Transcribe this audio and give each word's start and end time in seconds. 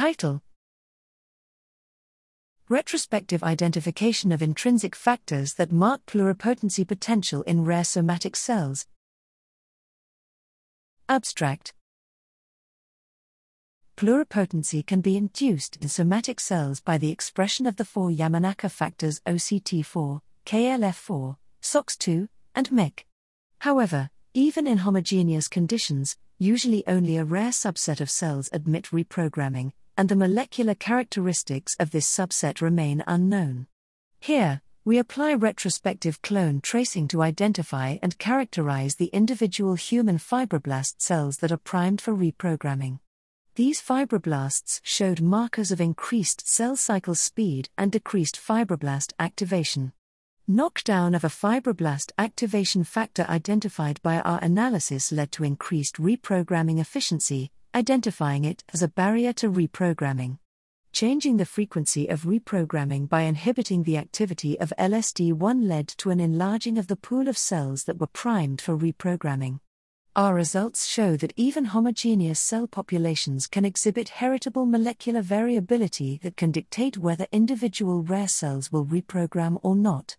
Title 0.00 0.40
Retrospective 2.70 3.42
identification 3.44 4.32
of 4.32 4.40
intrinsic 4.40 4.96
factors 4.96 5.52
that 5.56 5.70
mark 5.70 6.06
pluripotency 6.06 6.88
potential 6.88 7.42
in 7.42 7.66
rare 7.66 7.84
somatic 7.84 8.34
cells. 8.34 8.86
Abstract 11.06 11.74
Pluripotency 13.98 14.86
can 14.86 15.02
be 15.02 15.18
induced 15.18 15.76
in 15.82 15.90
somatic 15.90 16.40
cells 16.40 16.80
by 16.80 16.96
the 16.96 17.10
expression 17.10 17.66
of 17.66 17.76
the 17.76 17.84
four 17.84 18.08
Yamanaka 18.08 18.70
factors 18.70 19.20
OCT4, 19.26 20.22
KLF4, 20.46 21.36
SOX2, 21.60 22.28
and 22.54 22.70
MYC. 22.70 23.00
However, 23.58 24.08
even 24.32 24.66
in 24.66 24.78
homogeneous 24.78 25.46
conditions, 25.46 26.16
usually 26.38 26.84
only 26.86 27.18
a 27.18 27.24
rare 27.26 27.50
subset 27.50 28.00
of 28.00 28.08
cells 28.08 28.48
admit 28.50 28.84
reprogramming, 28.84 29.72
and 30.00 30.08
the 30.08 30.16
molecular 30.16 30.74
characteristics 30.74 31.76
of 31.78 31.90
this 31.90 32.08
subset 32.08 32.62
remain 32.62 33.04
unknown. 33.06 33.66
Here, 34.18 34.62
we 34.82 34.96
apply 34.96 35.34
retrospective 35.34 36.22
clone 36.22 36.62
tracing 36.62 37.06
to 37.08 37.20
identify 37.20 37.98
and 38.00 38.16
characterize 38.16 38.94
the 38.94 39.10
individual 39.12 39.74
human 39.74 40.16
fibroblast 40.16 41.02
cells 41.02 41.36
that 41.36 41.52
are 41.52 41.58
primed 41.58 42.00
for 42.00 42.14
reprogramming. 42.14 43.00
These 43.56 43.82
fibroblasts 43.82 44.80
showed 44.82 45.20
markers 45.20 45.70
of 45.70 45.82
increased 45.82 46.48
cell 46.48 46.76
cycle 46.76 47.14
speed 47.14 47.68
and 47.76 47.92
decreased 47.92 48.40
fibroblast 48.40 49.12
activation. 49.18 49.92
Knockdown 50.48 51.14
of 51.14 51.24
a 51.24 51.28
fibroblast 51.28 52.12
activation 52.16 52.84
factor 52.84 53.26
identified 53.28 54.00
by 54.00 54.20
our 54.20 54.38
analysis 54.42 55.12
led 55.12 55.30
to 55.32 55.44
increased 55.44 55.96
reprogramming 55.96 56.80
efficiency, 56.80 57.52
identifying 57.74 58.44
it 58.44 58.64
as 58.72 58.82
a 58.82 58.88
barrier 58.88 59.32
to 59.34 59.50
reprogramming. 59.50 60.38
Changing 60.92 61.36
the 61.36 61.46
frequency 61.46 62.08
of 62.08 62.22
reprogramming 62.22 63.08
by 63.08 63.22
inhibiting 63.22 63.84
the 63.84 63.96
activity 63.96 64.58
of 64.58 64.72
LSD1 64.78 65.68
led 65.68 65.86
to 65.88 66.10
an 66.10 66.18
enlarging 66.18 66.78
of 66.78 66.88
the 66.88 66.96
pool 66.96 67.28
of 67.28 67.38
cells 67.38 67.84
that 67.84 67.98
were 67.98 68.08
primed 68.08 68.60
for 68.60 68.76
reprogramming. 68.76 69.60
Our 70.16 70.34
results 70.34 70.88
show 70.88 71.16
that 71.18 71.32
even 71.36 71.66
homogeneous 71.66 72.40
cell 72.40 72.66
populations 72.66 73.46
can 73.46 73.64
exhibit 73.64 74.08
heritable 74.08 74.66
molecular 74.66 75.22
variability 75.22 76.18
that 76.24 76.36
can 76.36 76.50
dictate 76.50 76.98
whether 76.98 77.28
individual 77.30 78.02
rare 78.02 78.26
cells 78.26 78.72
will 78.72 78.84
reprogram 78.84 79.60
or 79.62 79.76
not. 79.76 80.16